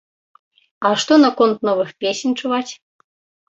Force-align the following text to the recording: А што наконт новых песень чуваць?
А 0.89 0.91
што 1.03 1.19
наконт 1.25 1.57
новых 1.71 1.89
песень 2.01 2.37
чуваць? 2.43 2.67